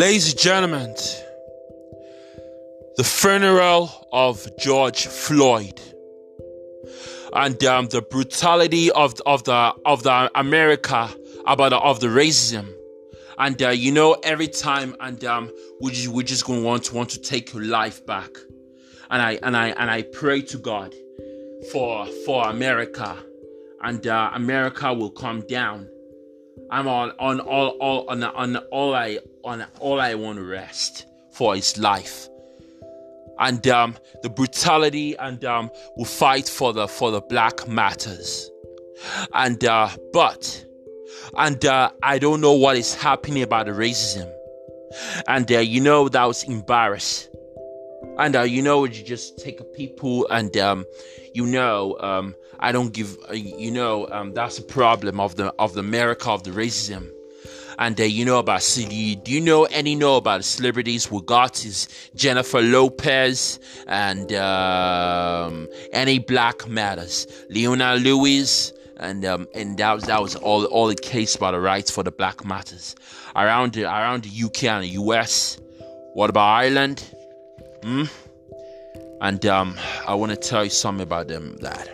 Ladies 0.00 0.30
and 0.30 0.40
gentlemen, 0.40 0.94
the 2.96 3.04
funeral 3.04 4.08
of 4.10 4.48
George 4.56 5.06
Floyd 5.06 5.78
and 7.34 7.62
um, 7.64 7.86
the 7.88 8.00
brutality 8.00 8.90
of 8.92 9.20
of 9.26 9.44
the 9.44 9.74
of 9.84 10.02
the 10.02 10.30
America 10.34 11.06
about 11.46 11.68
the, 11.68 11.76
of 11.76 12.00
the 12.00 12.06
racism, 12.06 12.72
and 13.36 13.62
uh, 13.62 13.68
you 13.68 13.92
know 13.92 14.14
every 14.22 14.48
time 14.48 14.96
and 15.00 15.22
um, 15.26 15.50
we 15.82 15.90
just, 15.90 16.08
we're 16.08 16.22
just 16.22 16.46
gonna 16.46 16.62
want 16.62 16.84
to 16.84 16.94
want 16.94 17.10
to 17.10 17.20
take 17.20 17.52
your 17.52 17.64
life 17.64 18.06
back, 18.06 18.30
and 19.10 19.20
I 19.20 19.38
and 19.42 19.54
I 19.54 19.68
and 19.68 19.90
I 19.90 20.00
pray 20.00 20.40
to 20.40 20.56
God 20.56 20.94
for 21.72 22.06
for 22.24 22.48
America, 22.48 23.18
and 23.82 24.06
uh, 24.06 24.30
America 24.32 24.94
will 24.94 25.10
come 25.10 25.42
down. 25.42 25.90
I'm 26.70 26.86
on 26.86 27.12
on 27.18 27.40
all 27.40 27.68
all 27.80 28.08
on 28.08 28.22
on 28.22 28.56
all 28.70 28.94
I 28.94 29.18
on 29.44 29.66
all 29.80 30.00
I 30.00 30.14
want 30.14 30.38
to 30.38 30.44
rest 30.44 31.06
for 31.32 31.56
his 31.56 31.76
life. 31.78 32.28
And 33.38 33.66
um, 33.68 33.96
the 34.22 34.28
brutality 34.28 35.16
and 35.16 35.44
um, 35.44 35.70
will 35.96 36.04
fight 36.04 36.48
for 36.48 36.72
the 36.72 36.86
for 36.86 37.10
the 37.10 37.22
black 37.22 37.66
matters. 37.66 38.50
And 39.34 39.64
uh, 39.64 39.88
but 40.12 40.64
and 41.36 41.64
uh, 41.64 41.90
i 42.02 42.18
don't 42.18 42.40
know 42.40 42.52
what 42.52 42.76
is 42.76 42.94
happening 42.94 43.42
about 43.42 43.66
the 43.66 43.72
racism. 43.72 44.30
And 45.26 45.50
uh, 45.50 45.58
you 45.58 45.80
know 45.80 46.08
that 46.08 46.24
was 46.24 46.44
embarrassed. 46.44 47.30
And 48.16 48.36
uh, 48.36 48.42
you 48.42 48.62
know 48.62 48.84
you 48.84 49.02
just 49.02 49.38
take 49.38 49.60
people 49.74 50.28
and 50.28 50.56
um, 50.56 50.84
you 51.34 51.46
know 51.46 51.96
um, 51.98 52.34
i 52.60 52.72
don't 52.72 52.92
give 52.92 53.16
uh, 53.28 53.32
you 53.32 53.70
know 53.70 54.08
um, 54.10 54.32
that's 54.32 54.58
a 54.58 54.62
problem 54.62 55.20
of 55.20 55.36
the 55.36 55.52
of 55.58 55.74
the 55.74 55.80
america 55.80 56.30
of 56.30 56.42
the 56.44 56.50
racism 56.50 57.10
and 57.80 57.98
uh, 57.98 58.04
you 58.04 58.26
know 58.26 58.38
about 58.38 58.62
city. 58.62 59.16
Do 59.16 59.32
you 59.32 59.40
know 59.40 59.64
any 59.64 59.94
know 59.94 60.16
about 60.16 60.44
celebrities 60.44 61.10
we 61.10 61.22
got 61.22 61.64
is 61.64 61.88
Jennifer 62.14 62.60
Lopez 62.60 63.58
and 63.88 64.30
um, 64.34 65.66
any 65.92 66.18
Black 66.18 66.68
Matters, 66.68 67.26
Leona 67.48 67.94
Lewis, 67.96 68.72
and 68.98 69.24
um, 69.24 69.48
and 69.54 69.78
that 69.78 69.94
was 69.94 70.04
that 70.04 70.20
was 70.20 70.36
all 70.36 70.66
all 70.66 70.88
the 70.88 70.94
case 70.94 71.34
about 71.34 71.52
the 71.52 71.60
rights 71.60 71.90
for 71.90 72.02
the 72.02 72.12
Black 72.12 72.44
Matters 72.44 72.94
around 73.34 73.72
the, 73.72 73.84
around 73.84 74.24
the 74.24 74.44
UK 74.44 74.64
and 74.64 74.84
the 74.84 75.00
US. 75.00 75.58
What 76.12 76.28
about 76.28 76.48
Ireland? 76.48 77.02
Hmm. 77.82 78.04
And 79.22 79.44
um, 79.46 79.76
I 80.06 80.14
want 80.14 80.32
to 80.32 80.36
tell 80.36 80.64
you 80.64 80.70
something 80.70 81.02
about 81.02 81.28
them 81.28 81.56
that 81.60 81.88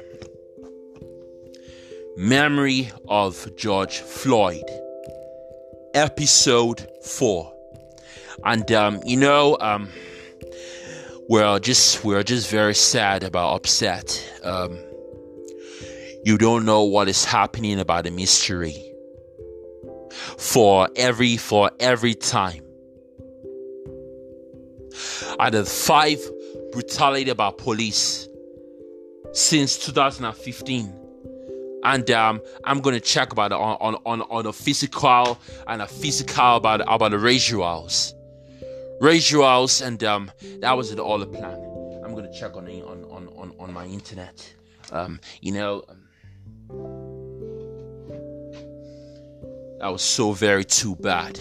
memory 2.16 2.90
of 3.08 3.54
George 3.56 3.98
Floyd 3.98 4.64
episode 5.94 6.86
four. 7.02 7.52
And 8.44 8.70
um, 8.72 9.00
you 9.04 9.16
know, 9.16 9.56
um, 9.60 9.88
we're 11.28 11.58
just 11.58 12.04
we're 12.04 12.22
just 12.22 12.50
very 12.50 12.74
sad 12.74 13.24
about 13.24 13.54
upset. 13.54 14.22
Um, 14.44 14.78
you 16.24 16.38
don't 16.38 16.64
know 16.64 16.84
what 16.84 17.08
is 17.08 17.24
happening 17.24 17.80
about 17.80 18.04
the 18.04 18.10
mystery. 18.10 18.82
For 20.38 20.88
every 20.96 21.36
for 21.36 21.70
every 21.80 22.14
time. 22.14 22.62
Out 25.38 25.54
of 25.54 25.68
five 25.68 26.18
brutality 26.72 27.30
about 27.30 27.58
police 27.58 28.26
since 29.32 29.76
2015 29.78 31.05
and 31.86 32.10
um, 32.10 32.42
I'm 32.64 32.80
gonna 32.80 33.00
check 33.00 33.32
about 33.32 33.52
it 33.52 33.54
on 33.54 33.76
on 33.80 33.94
on, 34.04 34.22
on 34.22 34.46
a 34.46 34.52
physical 34.52 35.38
and 35.68 35.80
a 35.80 35.86
physical 35.86 36.56
about 36.56 36.80
about 36.80 37.12
the 37.12 37.18
rituals, 37.18 38.12
rituals, 39.00 39.80
and 39.80 40.02
um, 40.02 40.30
that 40.60 40.76
was 40.76 40.90
it 40.90 40.98
all 40.98 41.18
the 41.18 41.26
plan. 41.26 41.54
I'm 42.04 42.14
gonna 42.14 42.32
check 42.32 42.56
on 42.56 42.68
on 42.68 43.04
on 43.04 43.28
on, 43.36 43.54
on 43.58 43.72
my 43.72 43.86
internet. 43.86 44.52
Um, 44.90 45.20
you 45.40 45.52
know, 45.52 45.84
um, 45.88 46.02
that 49.78 49.88
was 49.88 50.02
so 50.02 50.32
very 50.32 50.64
too 50.64 50.96
bad 50.96 51.38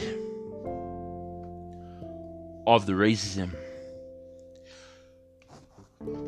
of 2.68 2.86
the 2.86 2.94
racism. 2.94 3.50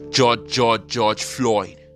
George 0.09 0.50
George 0.50 0.88
George 0.88 1.23
Floyd 1.23 1.86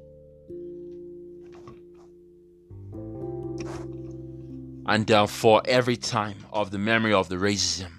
and 4.85 5.09
uh, 5.11 5.25
for 5.27 5.61
every 5.65 5.97
time 5.97 6.45
of 6.51 6.71
the 6.71 6.77
memory 6.77 7.13
of 7.13 7.29
the 7.29 7.35
racism. 7.35 7.91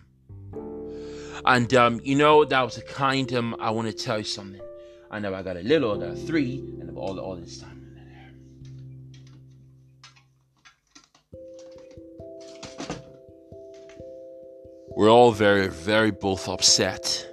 And 1.44 1.72
um, 1.74 2.00
you 2.04 2.14
know, 2.14 2.44
that 2.44 2.62
was 2.62 2.78
a 2.78 2.82
kind 2.82 3.32
um 3.34 3.56
I 3.58 3.70
want 3.70 3.88
to 3.88 3.92
tell 3.92 4.18
you 4.18 4.24
something. 4.24 4.60
I 5.10 5.18
know 5.18 5.34
I 5.34 5.42
got 5.42 5.56
a 5.56 5.62
little, 5.62 5.92
I 5.92 6.06
got 6.08 6.18
three, 6.18 6.58
and 6.80 6.96
all 6.96 7.18
all 7.18 7.36
this 7.36 7.58
time. 7.58 7.78
We're 14.94 15.10
all 15.10 15.32
very, 15.32 15.68
very 15.68 16.10
both 16.10 16.48
upset 16.48 17.26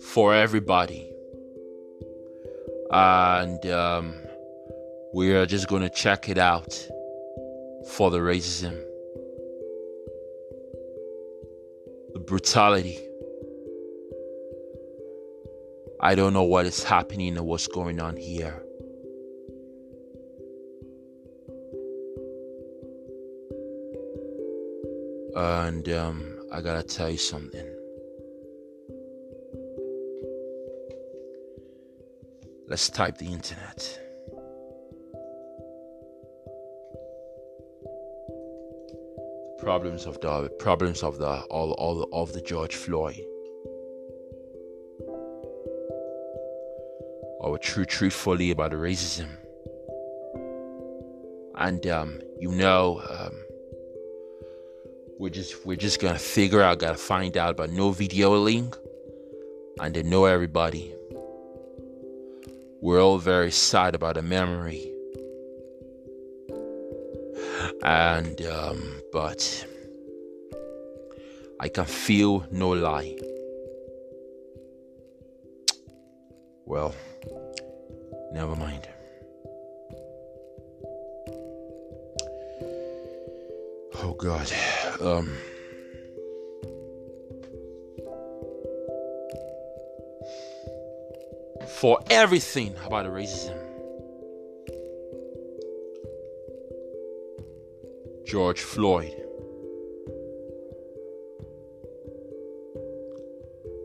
for 0.00 0.34
everybody. 0.34 1.12
And 2.90 3.64
um 3.66 4.14
we 5.18 5.34
are 5.34 5.46
just 5.46 5.66
going 5.66 5.82
to 5.82 5.90
check 5.90 6.28
it 6.28 6.38
out 6.38 6.72
for 7.88 8.08
the 8.08 8.18
racism, 8.18 8.80
the 12.12 12.20
brutality. 12.20 12.96
I 16.00 16.14
don't 16.14 16.32
know 16.32 16.44
what 16.44 16.66
is 16.66 16.84
happening 16.84 17.36
and 17.36 17.44
what's 17.44 17.66
going 17.66 18.00
on 18.00 18.16
here. 18.16 18.62
And 25.34 25.88
um, 25.88 26.38
I 26.52 26.60
gotta 26.60 26.84
tell 26.84 27.10
you 27.10 27.18
something. 27.18 27.66
Let's 32.68 32.88
type 32.88 33.18
the 33.18 33.26
internet. 33.26 34.07
Problems 39.68 40.06
of 40.06 40.18
the 40.22 40.48
problems 40.58 41.02
of 41.02 41.18
the 41.18 41.32
all 41.50 41.72
all 41.72 42.08
of 42.10 42.32
the 42.32 42.40
George 42.40 42.74
Floyd. 42.74 43.20
Or 47.40 47.58
true 47.58 47.84
truthfully 47.84 48.50
about 48.50 48.70
the 48.70 48.78
racism. 48.78 49.28
And 51.56 51.86
um, 51.86 52.18
you 52.40 52.50
know, 52.50 53.02
um, 53.10 53.34
we're 55.18 55.36
just 55.40 55.66
we're 55.66 55.76
just 55.76 56.00
gonna 56.00 56.18
figure 56.18 56.62
out, 56.62 56.78
gotta 56.78 56.96
find 56.96 57.36
out, 57.36 57.58
but 57.58 57.70
no 57.70 57.90
video 57.90 58.38
link, 58.38 58.74
and 59.80 59.94
they 59.94 60.02
know 60.02 60.24
everybody. 60.24 60.94
We're 62.80 63.02
all 63.02 63.18
very 63.18 63.50
sad 63.50 63.94
about 63.94 64.14
the 64.14 64.22
memory 64.22 64.87
and 67.88 68.42
um, 68.42 69.00
but 69.12 69.66
I 71.58 71.68
can 71.68 71.86
feel 71.86 72.44
no 72.50 72.68
lie. 72.68 73.16
Well, 76.66 76.94
never 78.32 78.54
mind. 78.54 78.86
Oh 83.94 84.14
God. 84.18 84.52
Um. 85.00 85.34
For 91.80 92.00
everything 92.10 92.74
about 92.84 93.06
racism. 93.06 93.67
George 98.28 98.60
Floyd. 98.60 99.14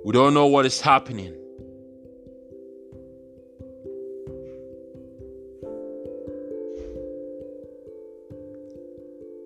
We 0.03 0.11
don't 0.11 0.33
know 0.33 0.47
what 0.47 0.65
is 0.65 0.81
happening. 0.81 1.33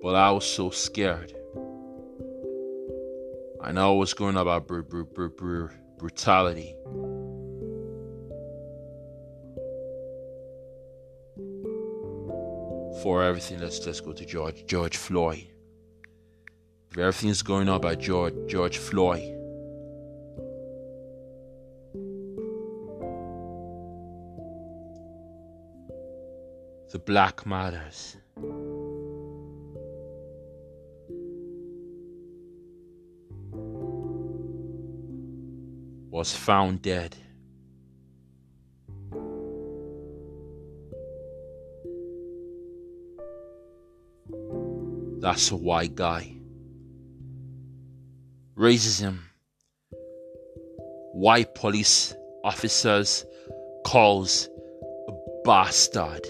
But 0.02 0.16
I 0.16 0.32
was 0.32 0.46
so 0.46 0.72
scared. 0.72 1.32
I 3.62 3.72
know 3.72 3.94
what's 3.94 4.16
going 4.16 4.36
on 4.36 4.42
about 4.42 4.66
br- 4.68 4.82
br- 4.82 5.28
br- 5.28 5.68
brutality. 6.00 6.76
For 13.08 13.24
everything. 13.24 13.58
Let's 13.60 13.86
let's 13.86 14.02
go 14.02 14.12
to 14.12 14.26
George 14.26 14.66
George 14.66 14.98
Floyd. 14.98 15.48
everything's 16.98 17.42
going 17.42 17.70
on 17.70 17.78
about 17.78 18.00
George 18.00 18.34
George 18.48 18.78
Floyd. 18.80 19.28
The 26.92 27.00
Black 27.00 27.46
Matters. 27.46 28.18
Was 36.12 36.36
found 36.36 36.82
dead. 36.82 37.16
That's 45.28 45.52
a 45.52 45.58
white 45.58 45.94
guy 45.94 46.38
racism, 48.58 49.20
white 51.12 51.54
police 51.54 52.14
officers 52.46 53.26
calls 53.86 54.48
a 55.10 55.12
bastard. 55.44 56.26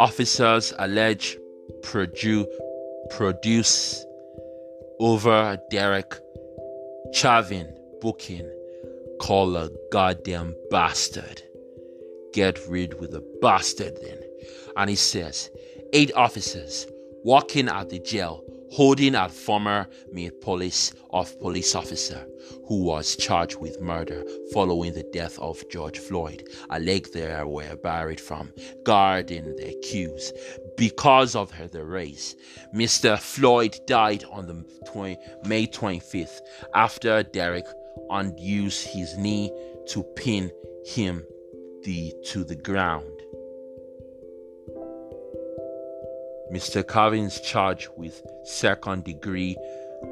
Officers 0.00 0.72
allege 0.78 1.36
produ- 1.82 2.46
produce 3.10 4.02
over 5.00 5.58
Derek 5.70 6.14
Chauvin 7.12 7.76
booking 8.00 8.50
call 9.20 9.54
a 9.54 9.68
goddamn 9.92 10.56
bastard. 10.70 11.42
Get 12.32 12.58
rid 12.66 12.98
with 12.98 13.14
a 13.14 13.22
bastard 13.42 13.98
then. 14.00 14.18
And 14.78 14.88
he 14.88 14.96
says, 14.96 15.50
eight 15.92 16.12
officers 16.14 16.86
walking 17.24 17.68
out 17.68 17.90
the 17.90 17.98
jail 18.00 18.44
holding 18.72 19.14
a 19.14 19.28
former 19.28 19.86
Minneapolis 20.10 20.94
of 21.10 21.38
police 21.40 21.74
officer 21.74 22.26
who 22.66 22.84
was 22.84 23.16
charged 23.16 23.60
with 23.60 23.82
murder 23.82 24.24
following 24.54 24.94
the 24.94 25.02
death 25.12 25.38
of 25.40 25.62
George 25.68 25.98
Floyd, 25.98 26.48
a 26.70 26.80
leg 26.80 27.06
they 27.12 27.44
were 27.44 27.76
buried 27.76 28.18
from, 28.18 28.50
guarding 28.82 29.44
the 29.56 29.76
accused. 29.76 30.34
Because 30.78 31.36
of 31.36 31.50
her 31.50 31.68
the 31.68 31.84
race, 31.84 32.34
Mr. 32.74 33.18
Floyd 33.18 33.78
died 33.86 34.24
on 34.32 34.46
the 34.46 34.64
20, 34.90 35.18
May 35.44 35.66
25th 35.66 36.40
after 36.74 37.22
Derek 37.22 37.66
unused 38.08 38.86
his 38.86 39.18
knee 39.18 39.52
to 39.88 40.02
pin 40.16 40.50
him 40.86 41.22
the, 41.82 42.14
to 42.28 42.42
the 42.42 42.56
ground. 42.56 43.21
Mr. 46.52 46.84
Covins 46.84 47.42
charged 47.42 47.88
with 47.96 48.22
second 48.44 49.04
degree 49.04 49.56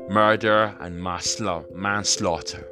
murder 0.08 0.74
and 0.80 1.02
manslaughter 1.02 2.66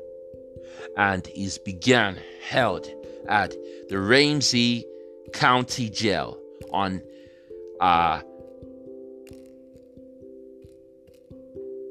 and 0.97 1.29
is 1.37 1.59
began 1.59 2.19
held 2.49 2.89
at 3.29 3.55
the 3.89 3.99
Ramsey 3.99 4.87
County 5.33 5.91
Jail 5.91 6.39
on 6.73 7.03
uh, 7.81 8.21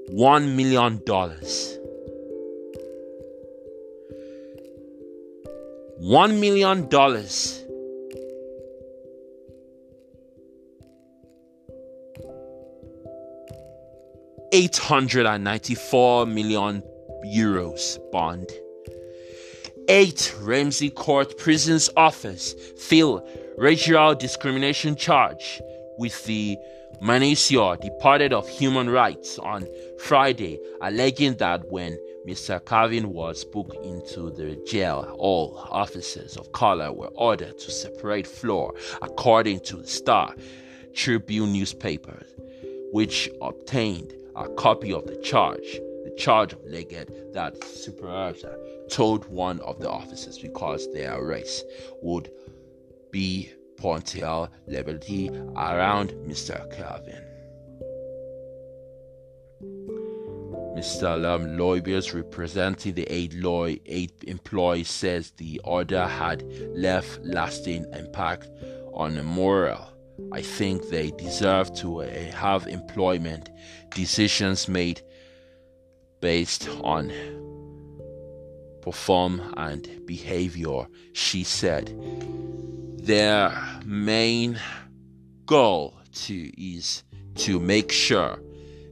one 0.10 0.56
million 0.56 1.02
dollars. 1.06 1.78
One 6.00 6.40
million 6.40 6.88
894 14.58 16.26
million 16.26 16.82
euros 17.24 18.00
bond. 18.12 18.50
8. 19.88 20.36
Ramsey 20.42 20.90
Court 20.90 21.38
Prisons 21.38 21.92
Office 21.96 22.56
fill 22.76 23.24
racial 23.60 24.16
discrimination 24.16 24.96
charge 24.96 25.62
with 26.00 26.26
the 26.26 26.58
Minnesota 27.00 27.80
Department 27.80 28.34
of 28.34 28.50
Human 28.50 28.90
Rights 28.90 29.38
on 29.38 29.68
Friday, 30.00 30.60
alleging 30.82 31.36
that 31.36 31.72
when 31.72 31.96
Mr. 32.28 32.60
Calvin 32.66 33.14
was 33.14 33.46
booked 33.46 33.76
into 33.86 34.32
the 34.32 34.60
jail, 34.66 35.16
all 35.20 35.56
officers 35.70 36.36
of 36.36 36.52
color 36.52 36.92
were 36.92 37.12
ordered 37.14 37.60
to 37.60 37.70
separate 37.70 38.26
floor, 38.26 38.74
according 39.04 39.60
to 39.60 39.76
the 39.78 39.88
Star 39.88 40.34
Tribune 40.96 41.54
newspaper, 41.54 42.26
which 42.92 43.30
obtained 43.40 44.17
a 44.38 44.48
copy 44.50 44.94
of 44.94 45.06
the 45.08 45.18
charge, 45.18 45.80
the 46.04 46.16
charge 46.18 46.54
of 46.54 46.64
Leggett 46.64 47.34
that 47.34 47.62
supervisor 47.64 48.58
told 48.90 49.26
one 49.26 49.60
of 49.62 49.80
the 49.80 49.90
officers 49.90 50.38
because 50.38 50.92
their 50.94 51.24
race 51.24 51.64
would 52.02 52.30
be 53.12 53.52
potential 53.78 54.50
liberty 54.68 55.30
around 55.56 56.12
Mr. 56.28 56.70
Calvin. 56.76 57.24
Mr. 60.78 61.20
Lam 61.20 61.58
lawyers 61.58 62.14
representing 62.14 62.94
the 62.94 63.12
eight, 63.12 63.34
law, 63.34 63.66
eight 63.66 64.24
employees 64.28 64.90
says 64.90 65.32
the 65.38 65.60
order 65.64 66.06
had 66.06 66.44
left 66.76 67.20
lasting 67.24 67.86
impact 67.94 68.48
on 68.94 69.16
the 69.16 69.24
morale 69.24 69.97
I 70.32 70.42
think 70.42 70.90
they 70.90 71.12
deserve 71.12 71.74
to 71.76 72.02
uh, 72.02 72.32
have 72.32 72.68
employment 72.68 73.50
decisions 73.92 74.68
made 74.68 75.02
based 76.22 76.68
on 76.84 77.12
perform 78.82 79.54
and 79.58 80.06
behavior, 80.06 80.88
she 81.14 81.44
said. 81.44 81.94
Their 82.98 83.52
main 83.86 84.60
goal 85.46 85.94
to 86.26 86.62
is 86.62 87.04
to 87.36 87.60
make 87.60 87.92
sure 87.92 88.42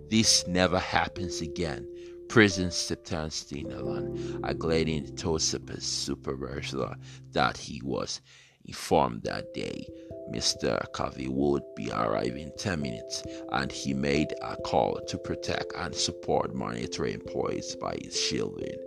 this 0.10 0.48
never 0.48 0.80
happens 0.80 1.42
again. 1.42 1.88
Prison 2.30 2.72
September 2.72 3.30
alone, 3.76 4.42
a 4.44 4.54
gliding 4.54 5.06
Tosipus 5.16 5.84
supervisor 5.84 6.96
that 7.32 7.58
he 7.58 7.82
was 7.84 8.22
informed 8.66 9.24
that 9.24 9.54
day 9.54 9.88
Mr. 10.32 10.80
Covey 10.92 11.28
would 11.28 11.64
be 11.76 11.92
arriving 11.92 12.44
in 12.44 12.52
10 12.58 12.82
minutes 12.82 13.24
and 13.52 13.72
he 13.72 13.94
made 13.94 14.34
a 14.42 14.56
call 14.58 15.00
to 15.08 15.18
protect 15.18 15.74
and 15.78 15.94
support 15.94 16.54
monetary 16.54 17.14
employees 17.14 17.76
by 17.76 17.98
shielding 18.12 18.78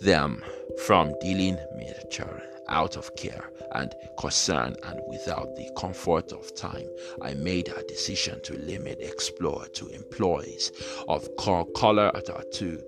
them 0.00 0.42
from 0.84 1.14
dealing 1.20 1.56
mature 1.76 2.42
out 2.68 2.96
of 2.96 3.14
care 3.16 3.50
and 3.72 3.94
concern 4.18 4.74
and 4.84 5.00
without 5.08 5.54
the 5.56 5.70
comfort 5.76 6.32
of 6.32 6.54
time 6.54 6.86
i 7.22 7.34
made 7.34 7.68
a 7.68 7.82
decision 7.84 8.40
to 8.42 8.54
limit 8.58 8.98
explore 9.00 9.66
to 9.68 9.88
employees 9.88 10.72
of 11.08 11.28
color 11.36 12.10
uh, 12.14 12.42
to 12.52 12.80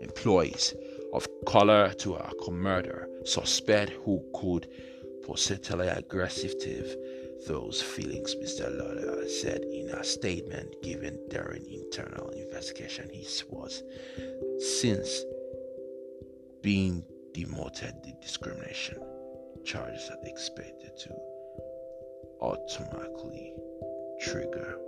employees 0.00 0.74
of 1.12 1.26
color 1.46 1.92
to 1.94 2.14
a 2.14 2.50
murder 2.50 3.08
suspect 3.24 3.90
who 4.04 4.22
could 4.34 4.66
positively 5.26 5.88
aggressive 5.88 6.58
to 6.60 7.34
those 7.46 7.82
feelings, 7.82 8.34
Mr. 8.36 8.70
Lawler 8.76 9.28
said 9.28 9.62
in 9.62 9.90
a 9.90 10.04
statement 10.04 10.74
given 10.82 11.18
during 11.28 11.64
internal 11.70 12.28
investigation. 12.30 13.08
He 13.12 13.26
was 13.50 13.82
since 14.58 15.22
being 16.62 17.04
demoted 17.32 17.94
the 18.02 18.14
discrimination 18.22 18.98
charges 19.64 20.10
are 20.10 20.26
expected 20.28 20.96
to 20.96 21.10
automatically 22.40 23.54
trigger 24.20 24.78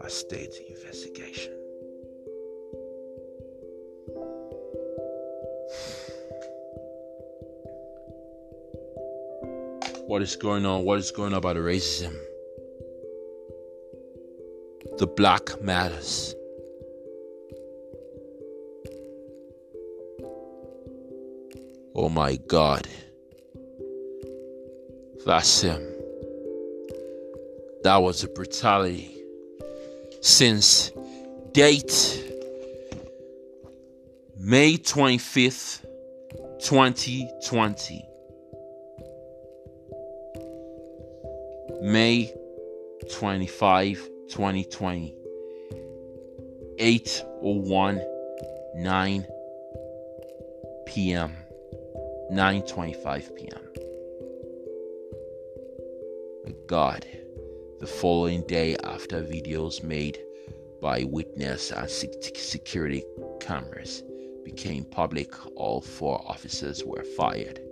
a 0.00 0.08
state 0.08 0.54
investigation. 0.68 1.52
What 10.08 10.22
is 10.22 10.36
going 10.36 10.64
on, 10.64 10.86
what 10.86 10.98
is 10.98 11.10
going 11.10 11.34
on 11.34 11.38
about 11.38 11.56
racism. 11.56 12.16
The 14.96 15.06
black 15.06 15.60
matters. 15.60 16.34
Oh 21.94 22.08
my 22.08 22.36
God. 22.36 22.88
That's 25.26 25.60
him. 25.60 25.86
That 27.82 27.98
was 27.98 28.24
a 28.24 28.28
brutality. 28.28 29.14
Since 30.22 30.90
date 31.52 32.24
May 34.38 34.78
25th, 34.78 35.84
2020. 36.60 38.07
May 41.88 42.30
25, 43.10 44.10
2020. 44.28 45.14
8:01 46.78 48.04
9 48.74 49.26
p.m. 50.84 51.32
9:25 52.30 53.36
p.m. 53.36 53.60
God, 56.66 57.06
the 57.80 57.86
following 57.86 58.42
day 58.46 58.76
after 58.84 59.22
videos 59.22 59.82
made 59.82 60.20
by 60.82 61.04
witness 61.04 61.70
and 61.70 61.88
security 61.88 63.02
cameras 63.40 64.02
became 64.44 64.84
public, 64.84 65.32
all 65.56 65.80
four 65.80 66.22
officers 66.28 66.84
were 66.84 67.04
fired. 67.16 67.62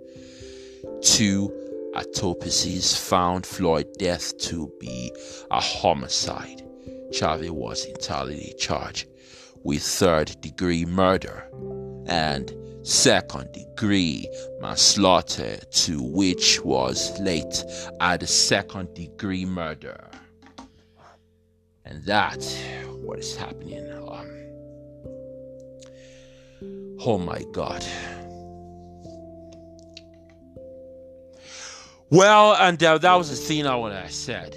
Two 1.02 1.65
autopsies 1.96 2.94
found 2.96 3.46
Floyd's 3.46 3.96
death 3.96 4.36
to 4.38 4.70
be 4.78 5.12
a 5.50 5.60
homicide. 5.60 6.62
Chauvin 7.12 7.54
was 7.54 7.84
entirely 7.86 8.54
charged 8.58 9.08
with 9.64 9.82
third 9.82 10.38
degree 10.40 10.84
murder 10.84 11.48
and 12.06 12.52
second 12.82 13.50
degree 13.52 14.28
manslaughter, 14.60 15.56
to 15.70 16.02
which 16.02 16.60
was 16.62 17.18
late 17.18 17.64
added 18.00 18.28
second 18.28 18.94
degree 18.94 19.44
murder. 19.44 20.08
And 21.84 22.04
that 22.04 22.44
what 23.02 23.18
is 23.18 23.34
happening. 23.36 23.90
Um, 23.92 24.28
oh 27.00 27.18
my 27.18 27.42
God. 27.52 27.84
Well, 32.10 32.54
and 32.54 32.82
uh, 32.82 32.98
that 32.98 33.14
was 33.14 33.30
the 33.30 33.36
thing 33.36 33.66
I 33.66 33.74
what 33.76 33.92
I 33.92 34.08
said. 34.08 34.56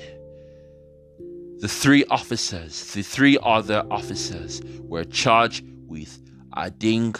The 1.59 1.67
three 1.67 2.05
officers, 2.05 2.93
the 2.93 3.01
three 3.01 3.37
other 3.41 3.83
officers, 3.89 4.61
were 4.81 5.03
charged 5.03 5.65
with 5.87 6.21
aiding 6.57 7.15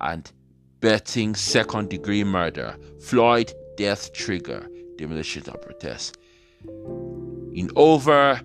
and 0.00 0.30
betting 0.80 1.34
second 1.34 1.90
degree 1.90 2.24
murder, 2.24 2.76
Floyd 3.00 3.52
death 3.76 4.12
trigger, 4.12 4.68
demolition 4.96 5.42
of 5.48 5.60
protest. 5.60 6.16
In 7.52 7.70
over 7.74 8.40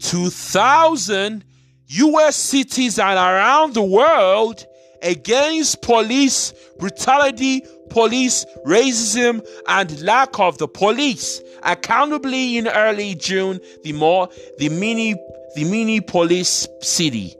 2,000 0.00 1.44
US 1.86 2.36
cities 2.36 2.98
and 2.98 3.18
around 3.18 3.74
the 3.74 3.82
world, 3.82 4.66
against 5.02 5.82
police 5.82 6.52
brutality, 6.78 7.64
police 7.90 8.44
racism, 8.64 9.46
and 9.66 10.00
lack 10.02 10.38
of 10.38 10.58
the 10.58 10.68
police. 10.68 11.42
Accountably, 11.62 12.56
in 12.56 12.68
early 12.68 13.14
June, 13.14 13.60
the 13.82 13.92
more 13.92 14.28
the 14.58 14.68
mini 14.68 15.14
the 15.54 15.64
mini 15.64 16.00
police 16.00 16.68
city, 16.80 17.34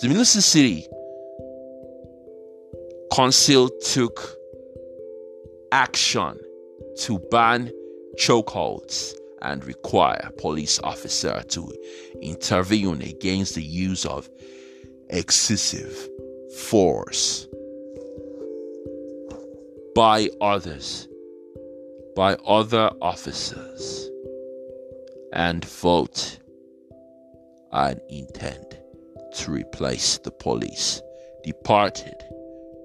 the 0.00 0.08
mini 0.08 0.24
city, 0.24 0.86
council 3.12 3.68
took 3.82 4.36
action 5.72 6.38
to 6.98 7.18
ban 7.30 7.70
chokeholds 8.18 9.14
and 9.42 9.64
require 9.64 10.30
police 10.38 10.80
officer 10.82 11.42
to 11.48 11.72
intervene 12.22 13.02
against 13.02 13.54
the 13.54 13.62
use 13.62 14.04
of 14.04 14.28
excessive 15.10 16.08
force 16.52 17.46
by 19.94 20.28
others, 20.40 21.08
by 22.14 22.34
other 22.46 22.90
officers, 23.00 24.10
and 25.32 25.64
vote 25.64 26.38
and 27.72 28.00
intend 28.08 28.78
to 29.34 29.50
replace 29.50 30.18
the 30.18 30.30
police 30.30 31.02
departed 31.44 32.14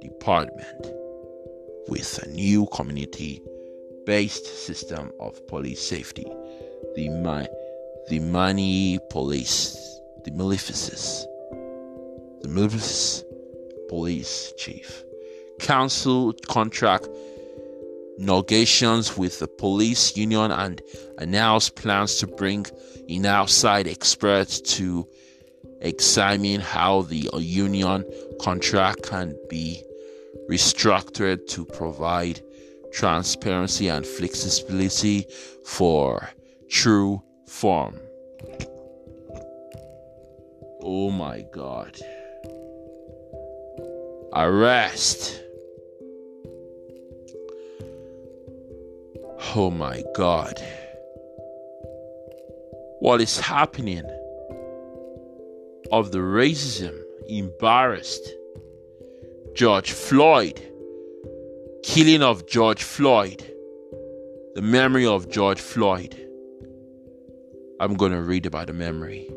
department 0.01 0.88
with 1.88 2.20
a 2.24 2.29
new 2.29 2.67
community 2.74 3.41
based 4.05 4.46
system 4.46 5.12
of 5.20 5.46
police 5.48 5.82
safety. 5.82 6.25
The, 6.96 7.48
the 8.10 8.20
money 8.20 9.00
police 9.10 9.93
the 10.25 10.32
maleficence 10.32 11.25
the 12.41 12.48
maleficence 12.48 13.24
police 13.90 14.54
chief. 14.58 15.04
Council 15.60 16.34
contract 16.48 17.08
negotiations 18.18 19.18
with 19.18 19.40
the 19.40 19.48
police 19.48 20.16
union 20.16 20.52
and 20.52 20.82
announced 21.18 21.75
plans 21.75 22.18
to 22.18 22.28
bring 22.28 22.66
in 23.08 23.25
outside 23.25 23.88
experts 23.88 24.62
to 24.62 25.08
examine 25.82 26.62
how 26.62 27.02
the 27.04 27.30
union 27.40 28.06
contract 28.40 29.04
can 29.04 29.36
be 29.50 29.84
restructured 30.50 31.46
to 31.48 31.66
provide 31.66 32.42
transparency 32.92 33.88
and 33.88 34.06
flexibility 34.06 35.25
for 35.66 36.30
true 36.70 37.22
form. 37.48 38.00
Oh 40.82 41.10
my 41.10 41.46
god 41.54 42.00
arrest. 44.36 45.40
Oh 49.56 49.70
my 49.70 50.04
God. 50.16 50.60
What 53.00 53.22
is 53.22 53.40
happening? 53.40 54.04
Of 55.92 56.12
the 56.12 56.20
racism 56.20 57.00
embarrassed. 57.28 58.28
George 59.54 59.92
Floyd. 59.92 60.60
Killing 61.84 62.24
of 62.24 62.48
George 62.48 62.82
Floyd. 62.82 63.44
The 64.56 64.62
memory 64.62 65.06
of 65.06 65.30
George 65.30 65.60
Floyd. 65.60 66.16
I'm 67.80 67.96
going 67.96 68.13
to 68.13 68.22
read 68.22 68.46
about 68.46 68.68
the 68.68 68.74
memory. 68.74 69.30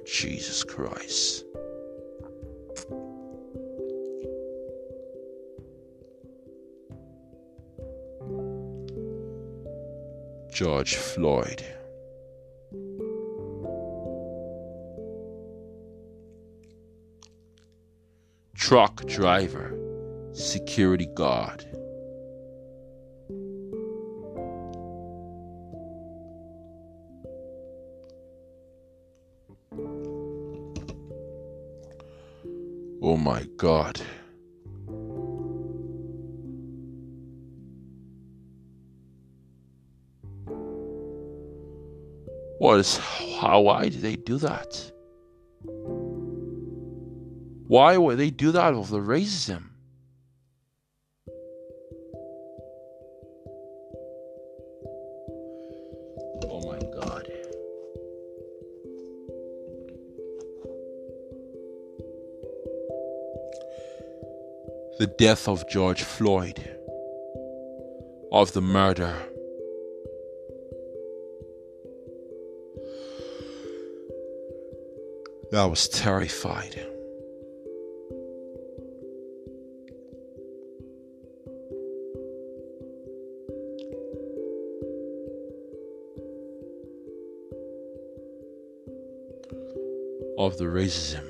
Oh, 0.00 0.04
Jesus 0.06 0.64
Christ. 0.64 1.44
George 10.52 10.96
Floyd. 10.96 11.64
Truck 18.54 19.04
driver, 19.06 19.74
security 20.32 21.06
guard. 21.14 21.69
My 33.20 33.44
God. 33.58 34.00
What 42.58 42.80
is 42.80 42.98
how 43.40 43.60
why 43.60 43.88
did 43.88 44.00
they 44.00 44.16
do 44.16 44.38
that? 44.38 44.92
Why 47.66 47.96
would 47.96 48.18
they 48.18 48.30
do 48.30 48.52
that 48.52 48.74
of 48.74 48.90
the 48.90 48.98
racism? 48.98 49.69
The 65.00 65.06
death 65.06 65.48
of 65.48 65.66
George 65.66 66.02
Floyd, 66.02 66.62
of 68.30 68.52
the 68.52 68.60
murder. 68.60 69.14
I 75.54 75.64
was 75.64 75.88
terrified. 75.88 76.78
Of 90.36 90.58
the 90.58 90.66
racism. 90.66 91.29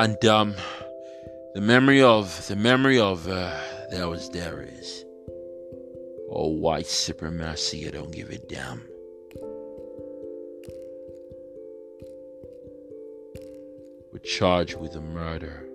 And 0.00 0.24
um, 0.24 0.54
the 1.52 1.60
memory 1.60 2.00
of 2.00 2.48
the 2.48 2.56
memory 2.56 2.98
of 2.98 3.28
uh, 3.28 3.54
that 3.90 4.08
was 4.08 4.30
there 4.30 4.62
is. 4.62 5.04
Oh, 6.30 6.48
white 6.48 6.86
supremacy! 6.86 7.86
I 7.86 7.90
don't 7.90 8.10
give 8.10 8.30
a 8.30 8.38
damn. 8.38 8.80
We're 14.10 14.20
charged 14.24 14.80
with 14.80 14.94
a 14.94 15.02
murder. 15.02 15.66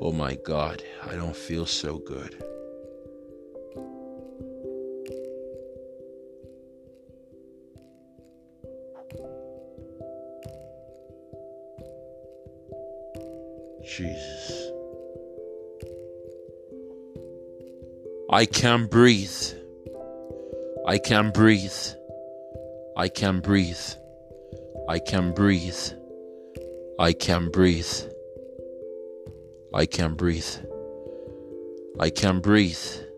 Oh 0.00 0.12
my 0.12 0.36
God, 0.36 0.84
I 1.04 1.16
don't 1.16 1.34
feel 1.34 1.66
so 1.66 1.98
good. 1.98 2.44
I 18.40 18.46
can 18.46 18.86
breathe. 18.86 19.52
I 20.86 20.96
can 20.96 21.30
breathe. 21.30 21.74
I 22.96 23.08
can 23.08 23.40
breathe. 23.40 23.76
I 24.88 24.98
can 24.98 25.34
breathe. 25.34 25.76
I 26.98 27.12
can 27.12 27.50
breathe. 27.50 28.02
I 29.74 29.84
can 29.84 30.14
breathe. 30.14 30.56
I 32.00 32.08
can 32.08 32.40
breathe. 32.40 33.09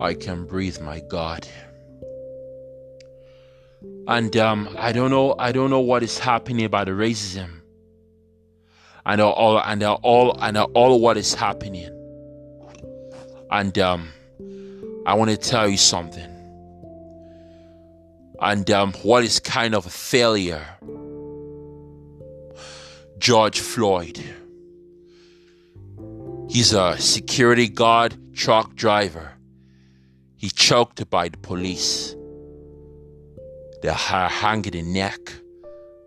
I 0.00 0.12
can 0.12 0.44
breathe, 0.44 0.80
my 0.80 1.00
God. 1.00 1.48
And 4.06 4.36
um, 4.36 4.74
I 4.78 4.92
don't 4.92 5.10
know, 5.10 5.34
I 5.38 5.52
don't 5.52 5.70
know 5.70 5.80
what 5.80 6.02
is 6.02 6.18
happening 6.18 6.66
about 6.66 6.86
the 6.86 6.92
racism. 6.92 7.62
And 9.06 9.20
all 9.20 9.58
and 9.58 9.82
all 9.82 10.36
and 10.38 10.58
all 10.58 11.00
what 11.00 11.16
is 11.16 11.32
happening. 11.32 11.88
And 13.50 13.78
um, 13.78 14.10
I 15.06 15.14
want 15.14 15.30
to 15.30 15.36
tell 15.36 15.68
you 15.68 15.76
something. 15.76 16.32
And 18.40 18.70
um, 18.70 18.92
what 19.02 19.24
is 19.24 19.40
kind 19.40 19.74
of 19.74 19.86
a 19.86 19.90
failure? 19.90 20.66
George 23.18 23.60
Floyd. 23.60 24.22
He's 26.50 26.74
a 26.74 26.98
security 26.98 27.68
guard, 27.68 28.14
truck 28.34 28.74
driver 28.74 29.35
he 30.36 30.50
choked 30.50 31.08
by 31.10 31.28
the 31.28 31.38
police. 31.38 32.14
Their 33.82 33.94
hair 33.94 34.28
hanging 34.28 34.74
in 34.74 34.92
neck. 34.92 35.20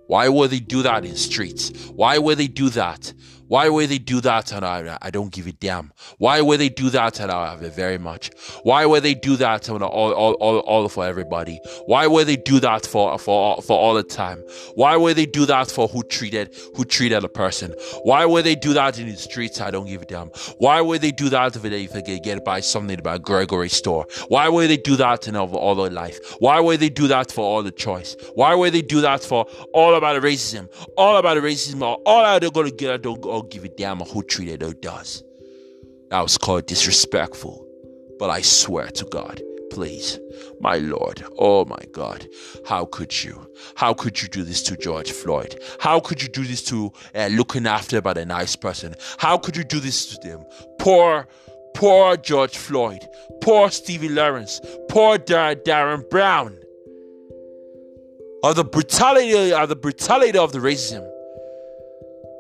Why 0.07 0.27
would 0.27 0.51
they 0.51 0.59
do 0.59 0.81
that 0.83 1.05
in 1.05 1.15
streets? 1.15 1.71
Why 1.89 2.17
would 2.17 2.37
they 2.37 2.47
do 2.47 2.69
that? 2.71 3.13
Why 3.49 3.67
would 3.67 3.89
they 3.89 3.97
do 3.97 4.21
that? 4.21 4.51
And 4.51 4.63
I, 4.63 4.97
I 5.01 5.09
don't 5.09 5.31
give 5.31 5.47
a 5.47 5.51
damn. 5.51 5.91
Why 6.19 6.39
would 6.39 6.59
they 6.59 6.69
do 6.69 6.91
that? 6.91 7.19
I 7.19 7.49
have 7.49 7.63
it 7.63 7.73
very 7.73 7.97
much. 7.97 8.29
Why 8.61 8.85
would 8.85 9.01
they 9.01 9.15
do 9.15 9.35
that? 9.37 9.67
And 9.67 9.81
all, 9.81 10.13
all, 10.13 10.33
all, 10.33 10.59
all 10.59 10.87
for 10.87 11.03
everybody. 11.03 11.59
Why 11.87 12.05
would 12.05 12.27
they 12.27 12.35
do 12.35 12.59
that 12.59 12.85
for, 12.85 13.17
for, 13.17 13.59
for 13.63 13.75
all 13.77 13.95
the 13.95 14.03
time? 14.03 14.37
Why 14.75 14.95
would 14.95 15.15
they 15.15 15.25
do 15.25 15.47
that 15.47 15.71
for 15.71 15.87
who 15.87 16.03
treated, 16.03 16.55
who 16.75 16.85
treated 16.85 17.23
a 17.23 17.27
person? 17.27 17.73
Why 18.03 18.23
would 18.23 18.45
they 18.45 18.53
do 18.53 18.73
that 18.73 18.99
in 18.99 19.07
the 19.07 19.15
streets? 19.15 19.59
I 19.59 19.71
don't 19.71 19.87
give 19.87 20.03
a 20.03 20.05
damn. 20.05 20.27
Why 20.59 20.79
would 20.81 21.01
they 21.01 21.11
do 21.11 21.29
that 21.29 21.55
if 21.55 21.63
they, 21.63 22.19
get 22.19 22.45
by 22.45 22.59
something 22.59 22.99
about 22.99 23.23
Gregory 23.23 23.69
store? 23.69 24.05
Why 24.27 24.47
would 24.47 24.69
they 24.69 24.77
do 24.77 24.95
that 24.97 25.27
in 25.27 25.35
all, 25.35 25.53
all 25.55 25.73
their 25.73 25.89
life? 25.89 26.19
Why 26.37 26.59
would 26.59 26.81
they 26.81 26.89
do 26.89 27.07
that 27.07 27.31
for 27.31 27.41
all 27.41 27.63
the 27.63 27.71
choice? 27.71 28.15
Why 28.35 28.53
would 28.53 28.73
they 28.73 28.83
do 28.83 29.01
that 29.01 29.23
for 29.23 29.47
all 29.73 29.95
about 29.95 30.21
racism? 30.21 30.69
All 30.97 31.17
about 31.17 31.37
racism. 31.37 31.81
All 32.05 32.39
they're 32.39 32.51
gonna 32.51 32.69
get, 32.69 33.01
don't 33.01 33.38
don't 33.39 33.51
give 33.51 33.63
a 33.63 33.69
damn 33.69 33.99
who 33.99 34.21
treated 34.23 34.63
or 34.63 34.73
does. 34.73 35.23
That 36.09 36.21
was 36.21 36.37
called 36.37 36.65
disrespectful. 36.65 37.65
But 38.17 38.29
I 38.29 38.41
swear 38.41 38.87
to 38.87 39.05
God, 39.05 39.41
please, 39.71 40.19
my 40.59 40.77
Lord, 40.79 41.23
oh 41.37 41.63
my 41.63 41.79
God, 41.93 42.27
how 42.67 42.83
could 42.83 43.23
you? 43.23 43.49
How 43.75 43.93
could 43.93 44.21
you 44.21 44.27
do 44.27 44.43
this 44.43 44.61
to 44.63 44.75
George 44.75 45.11
Floyd? 45.11 45.57
How 45.79 46.01
could 46.01 46.21
you 46.21 46.27
do 46.27 46.43
this 46.43 46.61
to 46.65 46.91
uh, 47.15 47.27
looking 47.27 47.65
after 47.65 48.01
by 48.01 48.11
a 48.11 48.25
nice 48.25 48.57
person? 48.57 48.93
How 49.19 49.37
could 49.37 49.55
you 49.55 49.63
do 49.63 49.79
this 49.79 50.07
to 50.07 50.27
them? 50.27 50.43
Poor, 50.77 51.25
poor 51.75 52.17
George 52.17 52.57
Floyd, 52.57 53.07
poor 53.41 53.71
Stevie 53.71 54.09
Lawrence, 54.09 54.59
poor 54.89 55.17
Dar- 55.17 55.55
Derren 55.55 56.09
Brown. 56.09 56.57
Of 58.43 58.57
the 58.57 58.65
brutality, 58.65 59.53
of 59.53 59.69
the 59.69 59.75
brutality 59.77 60.37
of 60.37 60.51
the 60.51 60.59
racism 60.59 61.09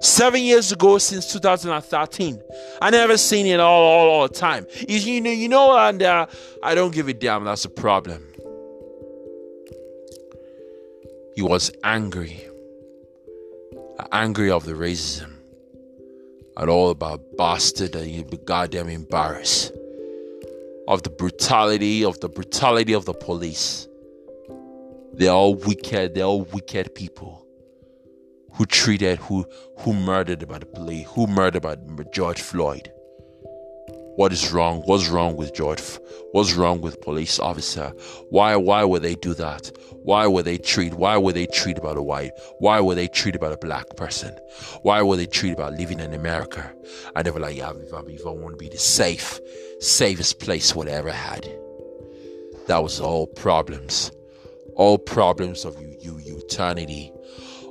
Seven 0.01 0.41
years 0.41 0.71
ago, 0.71 0.97
since 0.97 1.31
2013, 1.33 2.41
I 2.81 2.89
never 2.89 3.17
seen 3.17 3.45
it 3.45 3.59
all, 3.59 3.83
all, 3.83 4.09
all 4.09 4.27
the 4.27 4.33
time. 4.33 4.65
You 4.87 5.19
know, 5.19 5.29
you 5.29 5.49
know, 5.49 5.77
and 5.77 6.01
uh, 6.01 6.25
I 6.63 6.73
don't 6.73 6.93
give 6.93 7.09
a 7.09 7.13
damn. 7.13 7.43
That's 7.43 7.65
a 7.65 7.69
problem. 7.69 8.25
He 11.35 11.41
was 11.41 11.71
angry, 11.83 12.45
angry 14.11 14.51
of 14.51 14.65
the 14.65 14.73
racism, 14.73 15.33
and 16.55 16.69
all 16.69 16.91
about 16.91 17.21
bastard, 17.37 17.95
and 17.95 18.07
he'd 18.07 18.29
be 18.29 18.37
goddamn 18.37 18.87
embarrassed 18.87 19.73
of 20.87 21.03
the 21.03 21.09
brutality 21.09 22.05
of 22.05 22.19
the 22.21 22.29
brutality 22.29 22.93
of 22.93 23.03
the 23.03 23.13
police. 23.13 23.87
They're 25.13 25.31
all 25.31 25.55
wicked. 25.55 26.15
They're 26.15 26.23
all 26.23 26.43
wicked 26.43 26.95
people 26.95 27.38
who 28.59 28.65
treated 28.65 29.17
who 29.19 29.45
who 29.77 29.93
murdered 29.93 30.45
by 30.45 30.59
the 30.59 30.65
police, 30.65 31.07
who 31.11 31.25
murdered 31.27 31.61
by 31.61 31.77
George 32.11 32.41
Floyd. 32.41 32.91
What 34.17 34.33
is 34.33 34.51
wrong? 34.51 34.81
What's 34.81 35.07
wrong 35.07 35.37
with 35.37 35.55
George? 35.55 35.79
What's 36.33 36.55
wrong 36.55 36.81
with 36.81 36.99
police 36.99 37.39
officer? 37.39 37.93
Why 38.31 38.57
why 38.57 38.83
would 38.83 39.01
they 39.01 39.15
do 39.15 39.33
that? 39.35 39.71
Why 40.03 40.27
would 40.27 40.43
they 40.43 40.57
treat? 40.57 40.93
Why 40.95 41.15
would 41.15 41.35
they 41.35 41.45
treat 41.45 41.77
about 41.77 41.95
a 41.95 42.01
white? 42.01 42.31
Why 42.57 42.81
would 42.81 42.97
they 42.97 43.07
treat 43.07 43.37
about 43.37 43.53
a 43.53 43.65
black 43.65 43.95
person? 43.95 44.37
Why 44.81 45.01
would 45.01 45.19
they 45.19 45.25
treat 45.25 45.53
about 45.53 45.79
living 45.79 46.01
in 46.01 46.13
America? 46.13 46.69
I 47.15 47.21
never 47.21 47.39
like 47.39 47.55
yeah, 47.55 47.71
if 47.77 47.93
I, 47.93 48.01
want 48.01 48.51
to 48.51 48.57
be 48.57 48.67
the 48.67 48.77
safe, 48.77 49.39
safest 49.79 50.41
place 50.41 50.75
what 50.75 50.89
I 50.89 50.91
ever 50.91 51.13
had. 51.13 51.49
That 52.67 52.83
was 52.83 52.99
all 52.99 53.25
problems, 53.25 54.11
all 54.75 54.97
problems 54.97 55.63
of 55.63 55.79
you, 55.79 55.95
you, 56.01 56.37
eternity 56.39 57.13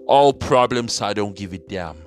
all 0.08 0.32
problems, 0.32 1.00
I 1.02 1.12
don't 1.12 1.36
give 1.36 1.52
a 1.52 1.58
damn. 1.58 2.02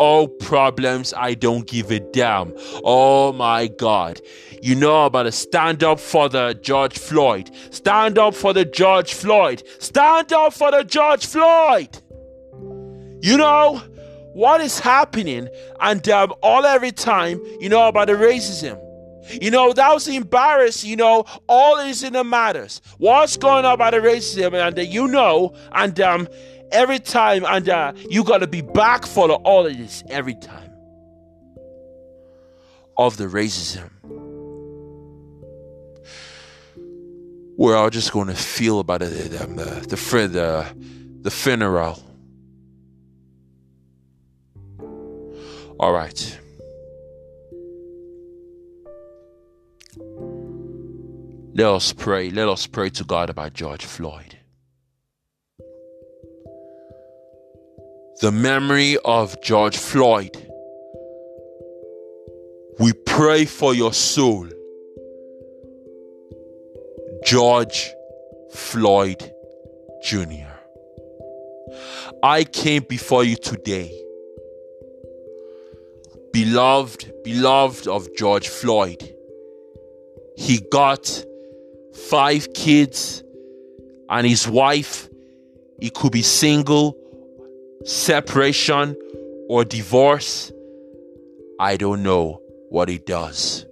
All 0.00 0.26
problems, 0.26 1.14
I 1.16 1.34
don't 1.34 1.66
give 1.66 1.90
a 1.92 2.00
damn. 2.00 2.52
Oh 2.84 3.32
my 3.32 3.68
God. 3.68 4.20
You 4.60 4.74
know 4.74 5.06
about 5.06 5.22
to 5.22 5.32
stand 5.32 5.84
up 5.84 6.00
for 6.00 6.28
the 6.28 6.58
George 6.60 6.98
Floyd. 6.98 7.50
Stand 7.70 8.18
up 8.18 8.34
for 8.34 8.52
the 8.52 8.64
George 8.64 9.14
Floyd. 9.14 9.62
Stand 9.78 10.32
up 10.32 10.52
for 10.52 10.72
the 10.72 10.82
George 10.82 11.26
Floyd. 11.26 11.96
You 13.22 13.36
know 13.36 13.82
what 14.32 14.60
is 14.60 14.80
happening, 14.80 15.48
and 15.80 16.06
um, 16.08 16.32
all 16.42 16.66
every 16.66 16.90
time, 16.90 17.40
you 17.60 17.68
know 17.68 17.86
about 17.86 18.08
the 18.08 18.14
racism. 18.14 18.80
You 19.40 19.50
know, 19.50 19.72
that 19.72 19.94
was 19.94 20.08
embarrassed. 20.08 20.84
You 20.84 20.96
know, 20.96 21.24
all 21.48 21.78
is 21.78 22.02
in 22.02 22.12
the 22.14 22.24
matters. 22.24 22.82
What's 22.98 23.36
going 23.36 23.64
on 23.64 23.74
about 23.74 23.92
the 23.92 24.00
racism, 24.00 24.54
and 24.54 24.78
uh, 24.78 24.82
you 24.82 25.06
know, 25.06 25.54
and 25.72 25.98
um, 26.00 26.28
every 26.74 26.98
time, 26.98 27.44
and 27.46 27.68
uh, 27.68 27.92
you 28.10 28.24
got 28.24 28.38
to 28.38 28.46
be 28.46 28.60
back 28.60 29.06
for 29.06 29.30
all 29.30 29.66
of 29.66 29.76
this 29.76 30.02
every 30.10 30.34
time 30.34 30.70
of 32.96 33.16
the 33.16 33.26
racism. 33.26 33.90
We're 37.56 37.76
all 37.76 37.90
just 37.90 38.12
going 38.12 38.26
to 38.26 38.34
feel 38.34 38.80
about 38.80 39.02
it, 39.02 39.30
the 39.30 39.46
the 39.46 39.96
the, 39.96 40.28
the, 40.28 40.66
the 41.22 41.30
funeral. 41.30 42.02
All 45.78 45.92
right. 45.92 46.38
Let 51.56 51.66
us 51.66 51.92
pray. 51.92 52.30
Let 52.30 52.48
us 52.48 52.66
pray 52.66 52.90
to 52.90 53.04
God 53.04 53.30
about 53.30 53.54
George 53.54 53.84
Floyd. 53.84 54.38
The 58.20 58.30
memory 58.30 58.96
of 59.04 59.40
George 59.42 59.76
Floyd. 59.76 60.36
We 62.78 62.92
pray 62.92 63.44
for 63.44 63.74
your 63.74 63.92
soul. 63.92 64.48
George 67.24 67.92
Floyd 68.52 69.32
Jr. 70.04 70.52
I 72.22 72.44
came 72.44 72.84
before 72.84 73.24
you 73.24 73.36
today, 73.36 73.90
beloved, 76.32 77.12
beloved 77.24 77.88
of 77.88 78.14
George 78.14 78.48
Floyd. 78.48 79.02
He 80.36 80.60
got 80.70 81.24
five 82.10 82.52
kids 82.52 83.22
and 84.08 84.26
his 84.26 84.46
wife. 84.46 85.08
He 85.80 85.90
could 85.90 86.12
be 86.12 86.22
single, 86.22 86.96
separation, 87.84 88.96
or 89.48 89.64
divorce. 89.64 90.52
I 91.58 91.76
don't 91.76 92.02
know 92.02 92.40
what 92.70 92.88
he 92.88 92.98
does. 92.98 93.66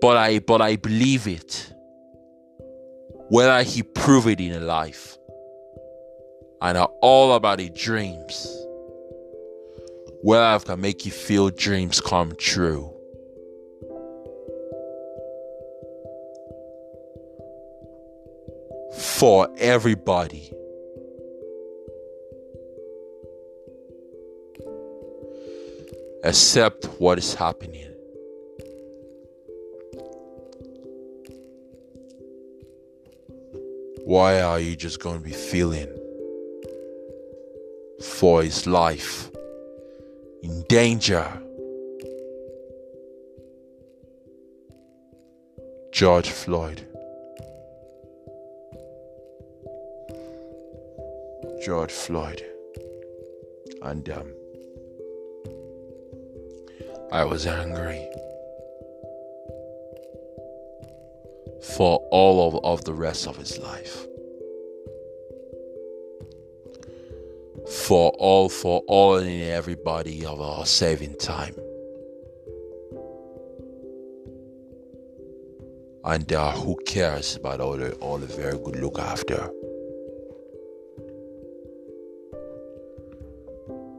But 0.00 0.16
I 0.16 0.38
but 0.38 0.60
I 0.60 0.76
believe 0.76 1.26
it. 1.26 1.72
Whether 3.28 3.62
he 3.62 3.82
prove 3.82 4.28
it 4.28 4.40
in 4.40 4.52
a 4.52 4.60
life 4.60 5.18
and 6.60 6.78
are 6.78 6.90
all 7.02 7.34
about 7.34 7.58
his 7.58 7.70
dreams. 7.70 8.46
Whether 10.22 10.44
I 10.44 10.58
can 10.58 10.80
make 10.80 11.04
you 11.04 11.12
feel 11.12 11.50
dreams 11.50 12.00
come 12.00 12.32
true. 12.36 12.92
For 19.18 19.48
everybody. 19.58 20.52
Accept 26.26 26.86
what 26.98 27.18
is 27.18 27.34
happening. 27.34 27.86
Why 34.04 34.40
are 34.40 34.58
you 34.58 34.74
just 34.74 34.98
going 34.98 35.18
to 35.18 35.24
be 35.24 35.30
feeling 35.30 35.86
for 38.02 38.42
his 38.42 38.66
life 38.66 39.30
in 40.42 40.64
danger? 40.68 41.28
George 45.92 46.28
Floyd. 46.28 46.84
George 51.64 51.92
Floyd. 51.92 52.42
And 53.82 54.10
um, 54.10 54.32
I 57.12 57.24
was 57.24 57.46
angry. 57.46 58.06
for 61.76 61.98
all 62.10 62.48
of, 62.48 62.64
of 62.64 62.84
the 62.84 62.92
rest 62.92 63.26
of 63.26 63.36
his 63.36 63.58
life. 63.58 64.06
For 67.68 68.10
all, 68.18 68.48
for 68.48 68.82
all 68.86 69.16
and 69.16 69.42
everybody 69.42 70.24
of 70.24 70.40
our 70.40 70.64
saving 70.64 71.16
time. 71.18 71.54
And 76.04 76.32
uh, 76.32 76.52
who 76.52 76.76
cares 76.86 77.34
about 77.34 77.60
all 77.60 77.76
the, 77.76 77.92
all 77.94 78.18
the 78.18 78.26
very 78.26 78.56
good 78.58 78.76
look 78.76 78.98
after? 78.98 79.50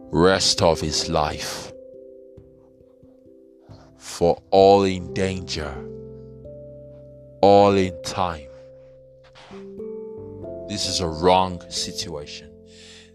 Rest 0.09 0.61
of 0.61 0.79
his 0.79 1.09
life 1.09 1.73
for 4.17 4.41
all 4.49 4.83
in 4.83 5.13
danger 5.13 5.71
all 7.41 7.75
in 7.75 7.93
time. 8.01 8.49
This 10.67 10.87
is 10.87 11.01
a 11.01 11.07
wrong 11.07 11.61
situation. 11.69 12.51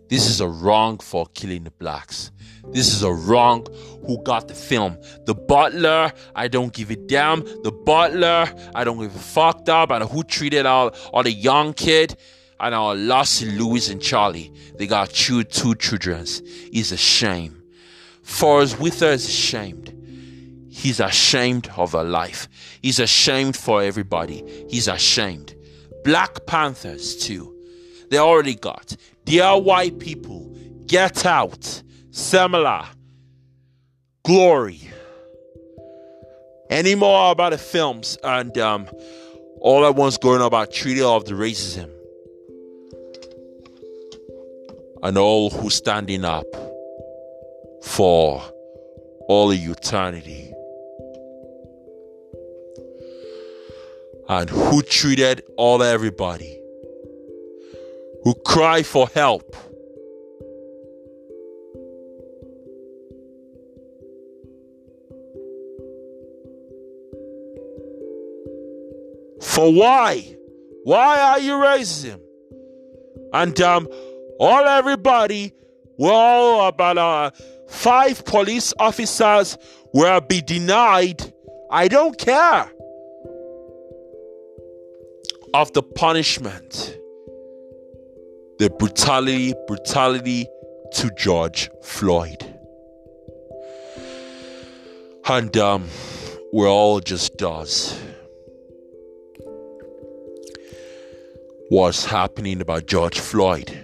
This 0.08 0.30
is 0.30 0.40
a 0.40 0.46
wrong 0.46 0.98
for 0.98 1.26
killing 1.34 1.64
the 1.64 1.72
blacks. 1.72 2.30
This 2.68 2.94
is 2.94 3.02
a 3.02 3.10
wrong 3.10 3.66
who 4.06 4.22
got 4.22 4.46
the 4.46 4.54
film. 4.54 4.96
The 5.24 5.34
butler, 5.34 6.12
I 6.36 6.46
don't 6.46 6.72
give 6.72 6.92
a 6.92 6.96
damn. 6.96 7.40
The 7.64 7.72
butler, 7.72 8.48
I 8.72 8.84
don't 8.84 9.00
give 9.00 9.16
a 9.16 9.18
fucked 9.18 9.68
up. 9.68 9.90
And 9.90 10.04
who 10.04 10.22
treated 10.22 10.66
all, 10.66 10.94
all 11.12 11.24
the 11.24 11.32
young 11.32 11.74
kid. 11.74 12.16
And 12.60 12.76
our 12.76 12.94
lost 12.94 13.42
Louis 13.42 13.90
and 13.90 14.00
Charlie. 14.00 14.52
They 14.78 14.86
got 14.86 15.10
two, 15.10 15.42
two 15.42 15.74
children. 15.74 16.20
It's 16.20 16.92
a 16.92 16.96
shame. 16.96 17.60
Forest 18.22 18.78
Whitaker 18.78 19.06
is 19.06 19.26
ashamed. 19.26 19.98
He's 20.74 21.00
ashamed 21.00 21.70
of 21.76 21.92
her 21.92 22.02
life. 22.02 22.48
He's 22.80 22.98
ashamed 22.98 23.58
for 23.58 23.82
everybody. 23.82 24.66
He's 24.70 24.88
ashamed. 24.88 25.54
Black 26.02 26.46
Panthers, 26.46 27.14
too. 27.16 27.54
They 28.10 28.16
already 28.16 28.54
got. 28.54 28.96
Dear 29.26 29.60
white 29.60 29.98
people, 29.98 30.56
get 30.86 31.26
out. 31.26 31.82
Semala. 32.10 32.86
Glory. 34.24 34.80
Any 36.70 36.94
more 36.94 37.32
about 37.32 37.50
the 37.50 37.58
films 37.58 38.16
and 38.24 38.56
um, 38.56 38.88
all 39.60 39.82
that 39.82 39.94
one's 39.94 40.16
going 40.16 40.40
about 40.40 40.72
treaty 40.72 41.02
of 41.02 41.26
the 41.26 41.34
racism. 41.34 41.90
And 45.02 45.18
all 45.18 45.50
who 45.50 45.68
standing 45.68 46.24
up 46.24 46.46
for 47.82 48.42
all 49.28 49.52
eternity. 49.52 50.51
And 54.28 54.48
who 54.48 54.82
treated 54.82 55.42
all 55.56 55.82
everybody, 55.82 56.58
who 58.24 58.34
cried 58.46 58.86
for 58.86 59.08
help. 59.08 59.56
For 69.40 69.72
why? 69.72 70.36
Why 70.84 71.20
are 71.20 71.38
you 71.38 71.62
raising 71.62 72.12
him? 72.12 72.20
And 73.32 73.60
um, 73.60 73.88
all 74.38 74.66
everybody 74.66 75.52
were 75.98 76.12
all 76.12 76.68
about 76.68 76.98
uh, 76.98 77.30
five 77.68 78.24
police 78.24 78.72
officers 78.78 79.58
will 79.92 80.20
be 80.20 80.40
denied. 80.40 81.32
I 81.70 81.88
don't 81.88 82.16
care 82.16 82.70
of 85.54 85.72
the 85.74 85.82
punishment, 85.82 86.96
the 88.58 88.70
brutality, 88.78 89.54
brutality 89.66 90.46
to 90.94 91.10
George 91.16 91.68
Floyd. 91.82 92.42
And 95.26 95.54
um, 95.56 95.88
we're 96.52 96.70
all 96.70 97.00
just 97.00 97.36
does. 97.36 98.00
What's 101.68 102.04
happening 102.04 102.60
about 102.60 102.86
George 102.86 103.18
Floyd? 103.18 103.78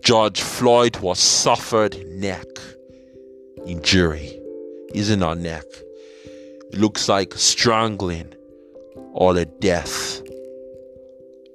George 0.00 0.40
Floyd 0.40 0.96
was 0.98 1.18
suffered 1.18 1.96
neck 2.08 2.46
injury. 3.66 4.40
Isn't 4.94 5.22
our 5.22 5.34
neck? 5.34 5.64
It 6.72 6.78
looks 6.78 7.08
like 7.08 7.34
strangling 7.34 8.34
all 9.18 9.34
the 9.34 9.44
death, 9.44 10.22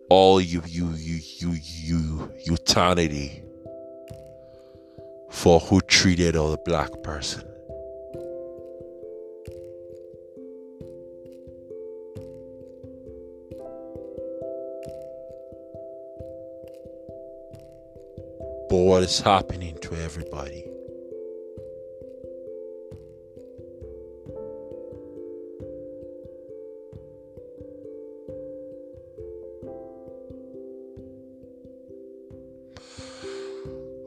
all 0.09 0.41
you 0.41 0.61
you 0.67 0.89
you 0.95 1.19
you 1.23 2.29
you 2.45 2.53
eternity 2.55 3.41
for 5.29 5.61
who 5.61 5.79
treated 5.79 6.35
a 6.35 6.57
black 6.65 6.89
person. 7.03 7.41
But 18.69 18.77
what 18.77 19.03
is 19.03 19.21
happening 19.21 19.77
to 19.83 19.95
everybody? 19.95 20.72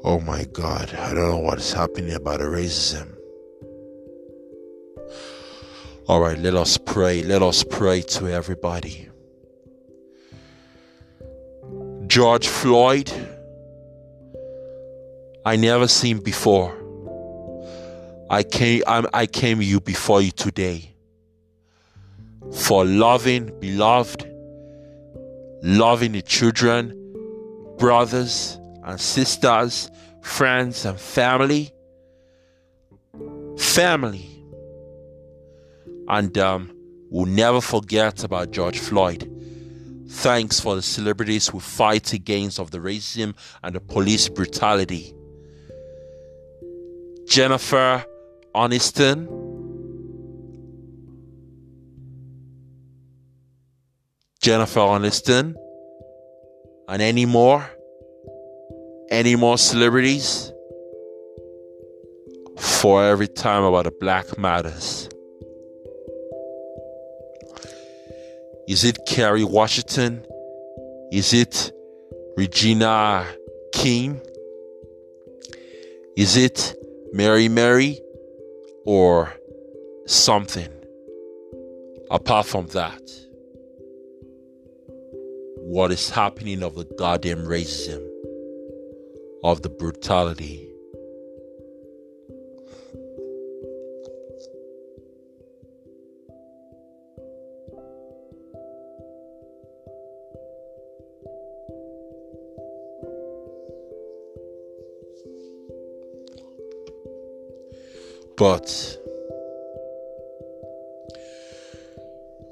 Oh 0.07 0.21
my 0.21 0.45
God, 0.45 0.95
I 0.95 1.12
don't 1.12 1.31
know 1.31 1.38
what 1.38 1.59
is 1.59 1.73
happening 1.73 2.14
about 2.14 2.38
racism. 2.38 3.12
All 6.07 6.21
right, 6.21 6.38
let 6.38 6.55
us 6.55 6.79
pray. 6.79 7.25
Let 7.25 7.42
us 7.42 7.64
pray 7.64 8.03
to 8.03 8.29
everybody. 8.29 9.09
George 12.07 12.47
Floyd, 12.47 13.11
I 15.45 15.57
never 15.57 15.88
seen 15.88 16.21
before. 16.21 16.73
I 18.31 18.45
came, 18.45 18.85
I, 18.87 19.05
I 19.12 19.27
came 19.27 19.61
you 19.61 19.81
before 19.81 20.23
you 20.23 20.31
today. 20.31 20.95
for 22.53 22.85
loving 22.85 23.53
beloved, 23.59 24.25
loving 25.62 26.12
the 26.12 26.23
children, 26.23 26.95
brothers 27.79 28.57
and 28.87 29.01
sisters, 29.01 29.90
friends 30.22 30.85
and 30.87 30.99
family. 30.99 31.72
Family. 33.59 34.44
And 36.09 36.38
um, 36.38 36.75
we'll 37.11 37.27
never 37.27 37.61
forget 37.61 38.25
about 38.25 38.53
George 38.53 38.79
Floyd. 38.79 39.31
Thanks 40.09 40.61
for 40.61 40.77
the 40.77 40.83
celebrities 40.83 41.49
who 41.49 41.59
fight 41.59 42.12
against 42.12 42.61
of 42.61 42.70
the 42.70 42.79
racism 42.79 43.35
and 43.62 43.75
the 43.75 43.81
police 43.81 44.29
brutality. 44.29 45.12
Jennifer 47.27 48.05
Aniston, 48.55 49.27
Jennifer 54.40 54.79
Aniston, 54.79 55.57
and 56.88 57.03
any 57.03 57.27
more, 57.27 57.68
any 59.11 59.37
more 59.37 59.59
celebrities 59.59 60.53
for 62.59 63.05
every 63.05 63.29
time 63.29 63.64
about 63.64 63.85
the 63.85 63.90
Black 63.90 64.38
Matters. 64.38 65.09
Is 68.69 68.85
it 68.85 68.99
Kerry 69.07 69.45
Washington? 69.45 70.25
Is 71.12 71.33
it 71.33 71.73
Regina 72.37 73.27
King? 73.73 74.21
Is 76.16 76.37
it 76.37 76.75
Mary 77.12 77.49
Mary? 77.49 78.01
Or 78.85 79.33
something 80.07 80.69
apart 82.11 82.47
from 82.47 82.66
that? 82.69 83.03
What 85.59 85.90
is 85.90 86.11
happening 86.11 86.62
of 86.62 86.77
the 86.77 86.85
goddamn 86.97 87.45
racism, 87.47 88.01
of 89.42 89.62
the 89.62 89.68
brutality? 89.68 90.68
But 108.37 108.99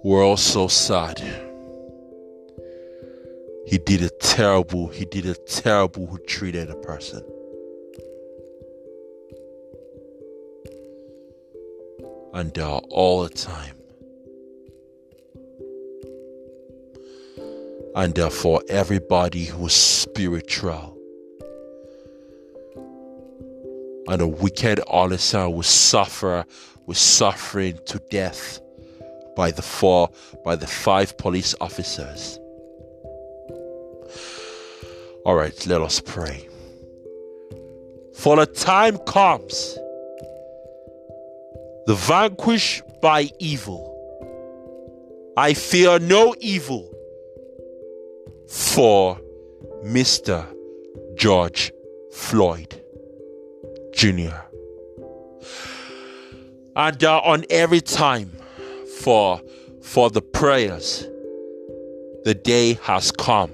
we're 0.03 0.25
all 0.25 0.39
so 0.39 0.67
sad. 0.67 1.44
He 3.75 3.79
did 3.79 4.05
a 4.05 4.09
terrible, 4.09 4.87
he 4.87 5.05
did 5.05 5.27
a 5.27 5.35
terrible 5.35 6.07
who 6.07 6.19
treated 6.19 6.71
a 6.71 6.77
person. 6.77 7.25
And 12.33 12.57
uh, 12.57 12.77
all 12.91 13.25
the 13.25 13.31
time. 13.31 13.75
And 17.97 18.17
uh, 18.17 18.31
for 18.31 18.63
everybody 18.69 19.47
who's 19.47 19.75
spiritual 19.75 20.97
and 24.07 24.23
a 24.23 24.29
wicked 24.29 24.83
artisan 24.87 25.53
will 25.53 25.65
suffer 25.65 26.45
with 26.87 26.99
suffering 26.99 27.81
to 27.87 28.01
death 28.09 28.61
by 29.35 29.51
the 29.51 29.63
four 29.63 30.11
by 30.45 30.55
the 30.55 30.69
five 30.69 31.19
police 31.19 31.57
officers 31.61 32.39
all 35.25 35.35
right 35.35 35.67
let 35.67 35.81
us 35.81 36.01
pray 36.01 36.49
for 38.15 38.37
the 38.37 38.47
time 38.47 38.99
comes 38.99 39.79
the 41.87 41.95
vanquished 41.95 42.83
by 43.01 43.29
evil 43.39 43.91
i 45.37 45.53
fear 45.55 45.99
no 45.99 46.35
evil 46.41 46.91
for 48.49 49.19
mr 49.85 50.47
george 51.17 51.73
floyd 52.13 52.81
Jr. 53.95 54.35
And 56.75 57.05
uh, 57.05 57.21
on 57.21 57.45
every 57.49 57.81
time 57.81 58.33
for 59.01 59.41
for 59.81 60.11
the 60.11 60.21
prayers, 60.21 61.07
the 62.25 62.35
day 62.35 62.75
has 62.83 63.13
come. 63.13 63.53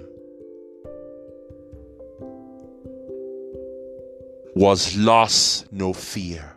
Was 4.54 4.96
lost 4.96 5.72
no 5.72 5.92
fear, 5.92 6.56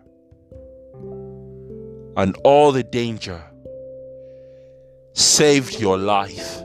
and 2.18 2.36
all 2.44 2.72
the 2.72 2.84
danger 2.84 3.42
saved 5.14 5.80
your 5.80 5.98
life. 5.98 6.64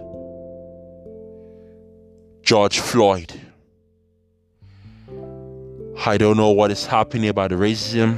George 2.42 2.78
Floyd. 2.78 3.32
I 6.06 6.16
don't 6.16 6.38
know 6.38 6.50
what 6.50 6.70
is 6.70 6.86
happening 6.86 7.28
about 7.28 7.50
the 7.50 7.56
racism. 7.56 8.16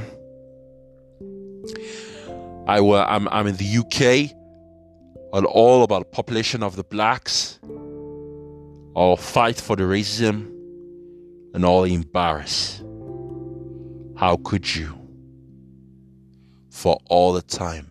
I 2.67 2.79
will, 2.79 2.95
I'm, 2.95 3.27
I'm 3.27 3.47
in 3.47 3.57
the 3.57 3.77
UK 3.79 4.31
and 5.33 5.45
all 5.45 5.83
about 5.83 6.11
population 6.11 6.63
of 6.63 6.77
the 6.77 6.83
blacks. 6.85 7.59
I'll 8.95 9.17
fight 9.17 9.59
for 9.59 9.75
the 9.75 9.83
racism 9.83 10.47
and 11.53 11.65
all 11.65 11.83
embarrass. 11.83 12.81
How 14.21 14.37
could 14.37 14.75
you? 14.75 14.95
For 16.69 16.99
all 17.07 17.33
the 17.33 17.41
time. 17.41 17.89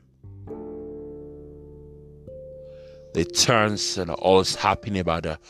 The 3.15 3.25
turns 3.25 3.99
and 3.99 4.13
all 4.13 4.39
is 4.39 4.55
happening 4.55 5.01
about 5.01 5.25
the 5.25 5.41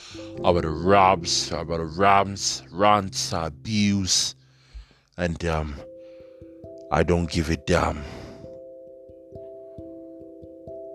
about 0.42 0.62
the 0.62 0.70
robs, 0.70 1.52
about 1.52 1.80
the 1.80 1.84
rams, 1.84 2.62
rants, 2.72 3.34
abuse, 3.34 4.34
and 5.18 5.44
um, 5.44 5.74
I 6.90 7.02
don't 7.02 7.30
give 7.30 7.50
a 7.50 7.58
damn 7.58 7.98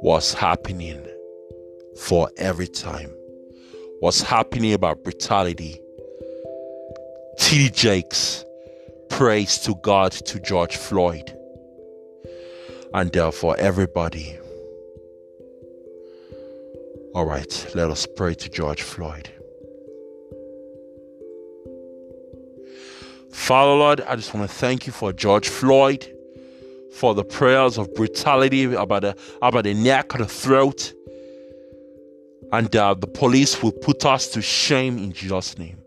what's 0.02 0.34
happening 0.34 1.06
for 1.96 2.32
every 2.38 2.68
time. 2.68 3.12
What's 4.00 4.22
happening 4.22 4.74
about 4.74 5.04
brutality. 5.04 5.80
T.D. 7.38 7.70
Jakes 7.70 8.46
praise 9.10 9.58
to 9.60 9.76
God 9.76 10.12
to 10.12 10.40
George 10.40 10.78
Floyd 10.78 11.36
and 12.94 13.12
therefore 13.12 13.56
everybody 13.58 14.38
all 17.16 17.26
right, 17.26 17.72
let 17.74 17.90
us 17.90 18.06
pray 18.06 18.34
to 18.34 18.50
George 18.50 18.82
Floyd. 18.82 19.30
Father 23.32 23.72
Lord, 23.72 24.02
I 24.02 24.18
just 24.18 24.34
want 24.34 24.50
to 24.50 24.54
thank 24.54 24.86
you 24.86 24.92
for 24.92 25.14
George 25.14 25.48
Floyd, 25.48 26.14
for 26.92 27.14
the 27.16 27.24
prayers 27.24 27.78
of 27.78 27.94
brutality 27.96 28.66
about 28.66 29.04
the 29.04 29.16
about 29.42 29.64
the 29.64 29.74
neck 29.74 30.14
or 30.14 30.18
the 30.18 30.26
throat, 30.26 30.92
and 32.52 32.76
uh, 32.76 32.94
the 32.96 33.08
police 33.08 33.64
will 33.64 33.72
put 33.72 34.06
us 34.06 34.28
to 34.32 34.42
shame 34.42 34.98
in 34.98 35.14
Jesus' 35.14 35.58
name. 35.58 35.78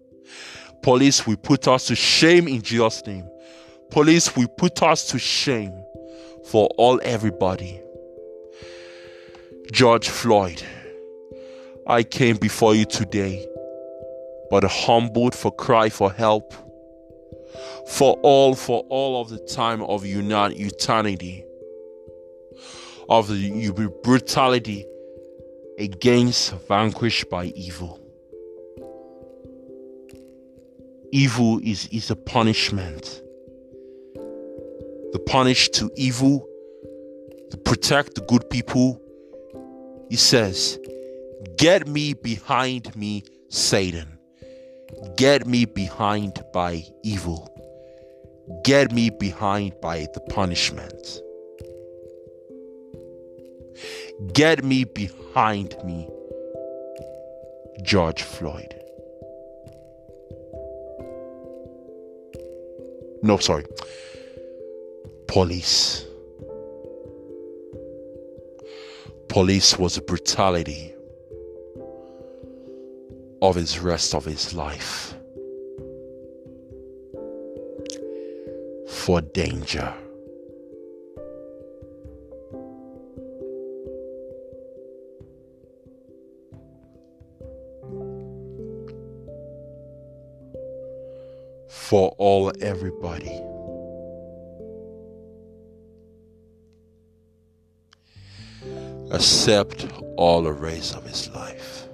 Police 0.83 1.27
will 1.27 1.37
put 1.37 1.69
us 1.69 1.87
to 1.87 1.95
shame 1.95 2.49
in 2.49 2.63
Jesus' 2.63 3.07
name. 3.07 3.29
Police 3.91 4.37
will 4.37 4.49
put 4.49 4.83
us 4.83 5.07
to 5.09 5.19
shame 5.19 5.73
for 6.45 6.69
all 6.77 7.01
everybody. 7.03 7.81
George 9.73 10.09
Floyd. 10.09 10.63
I 11.87 12.03
came 12.03 12.37
before 12.37 12.75
you 12.75 12.85
today, 12.85 13.47
but 14.51 14.63
humbled 14.65 15.35
for 15.35 15.51
cry 15.51 15.89
for 15.89 16.13
help. 16.13 16.53
For 17.87 18.19
all, 18.23 18.55
for 18.55 18.85
all 18.91 19.23
of 19.23 19.31
the 19.31 19.39
time 19.39 19.83
of 19.83 20.05
eternity, 20.05 21.45
of 23.09 23.29
the 23.29 23.93
brutality 24.03 24.87
against 25.79 26.53
vanquished 26.69 27.31
by 27.31 27.47
evil. 27.47 27.99
Evil 31.13 31.59
is, 31.65 31.89
is 31.91 32.11
a 32.11 32.17
punishment. 32.17 33.23
The 34.15 35.19
punish 35.27 35.71
to 35.71 35.91
evil, 35.97 36.47
to 37.51 37.57
protect 37.57 38.15
the 38.15 38.21
good 38.23 38.49
people. 38.51 39.01
He 40.11 40.17
says, 40.17 40.79
Get 41.57 41.89
me 41.89 42.13
behind 42.15 42.95
me, 42.95 43.25
Satan. 43.49 44.19
Get 45.17 45.47
me 45.47 45.65
behind 45.65 46.43
by 46.53 46.85
evil. 47.03 47.49
Get 48.65 48.93
me 48.93 49.11
behind 49.11 49.81
by 49.81 50.07
the 50.15 50.21
punishment. 50.21 51.21
Get 54.33 54.65
me 54.65 54.85
behind 54.85 55.77
me, 55.85 56.09
George 57.83 58.23
Floyd. 58.23 58.78
No, 63.23 63.37
sorry. 63.39 63.65
Police. 65.27 66.07
Police 69.29 69.79
was 69.79 69.97
a 69.97 70.03
brutality 70.03 70.95
of 73.43 73.55
his 73.55 73.79
rest 73.79 74.15
of 74.15 74.25
his 74.25 74.55
life. 74.55 75.15
For 78.89 79.21
danger. 79.21 79.95
For 91.69 92.15
all 92.19 92.53
everybody. 92.61 93.41
Accept 99.11 99.87
all 100.17 100.43
the 100.43 100.53
rays 100.53 100.95
of 100.95 101.05
his 101.05 101.31
life. 101.31 101.85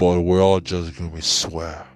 But 0.00 0.22
we're 0.22 0.42
all 0.42 0.60
just 0.60 0.96
be 1.12 1.20
swear. 1.20 1.86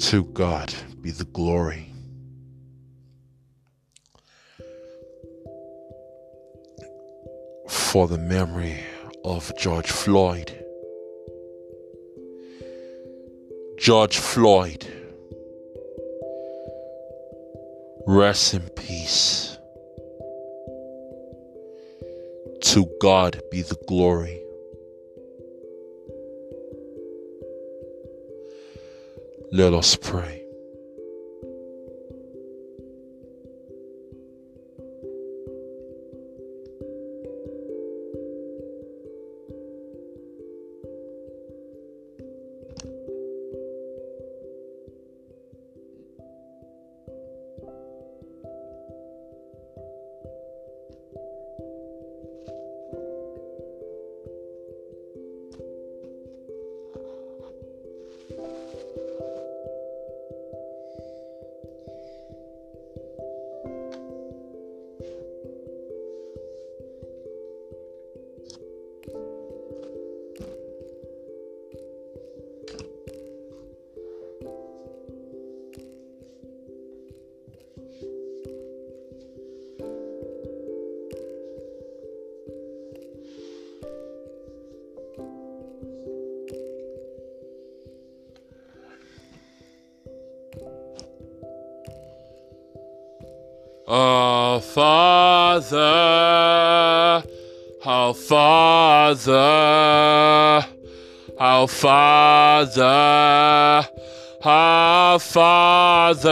To 0.00 0.24
God 0.24 0.72
be 1.02 1.10
the 1.10 1.24
glory. 1.24 1.92
For 7.68 8.08
the 8.08 8.16
memory 8.16 8.80
of 9.24 9.52
George 9.58 9.90
Floyd. 9.90 10.52
George 13.78 14.18
Floyd, 14.18 14.86
rest 18.06 18.54
in 18.54 18.62
peace. 18.70 19.58
To 22.62 22.86
God 23.00 23.40
be 23.50 23.62
the 23.62 23.76
glory. 23.86 24.42
Let 29.50 29.72
us 29.72 29.96
pray. 29.96 30.37
Father, 94.74 95.76
our 97.84 98.14
Father, 98.14 99.32
our 101.38 101.68
Father, 101.68 102.82
our 104.44 105.18
Father, 105.18 106.28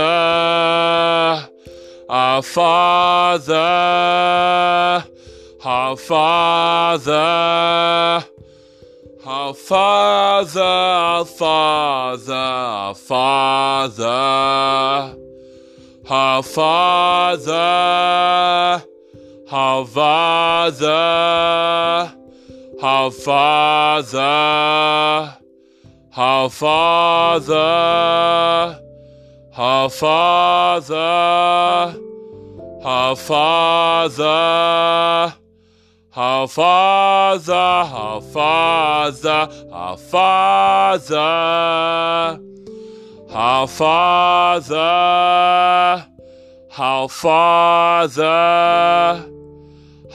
our 2.09 2.42
Father, 2.42 3.55
our 5.64 5.96
Father. 5.96 7.16
Our 9.29 9.55
Father, 9.55 10.61
our 10.62 11.25
Father, 11.25 12.33
our 12.33 12.94
Father 12.94 14.07
her 16.09 16.42
father, 16.42 17.53
her 19.51 19.85
father, 19.85 20.87
her 22.81 23.11
father, 23.11 24.19
her 26.12 26.49
father, 26.49 27.55
her 29.53 29.88
father, 29.88 30.87
her 32.85 33.14
father. 33.16 34.77
Her 36.16 36.47
father, 36.47 37.85
her 37.85 38.21
father, 38.23 39.49
her 39.71 39.97
father. 39.99 41.27
Our 43.38 43.68
Father, 43.68 44.79
our 46.79 47.07
Father, 47.11 48.25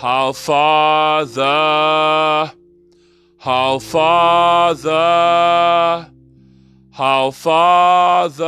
our 0.01 0.33
Father, 0.33 1.43
our 3.45 3.79
Father, 3.79 4.89
our 6.97 7.31
Father, 7.31 8.43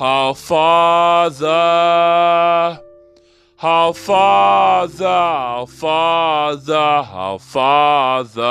our 0.00 0.34
Father. 0.34 1.50
Our 3.62 3.94
Father, 3.94 5.06
our 5.06 5.66
Father, 5.66 6.74
our 6.74 7.38
Father. 7.38 8.44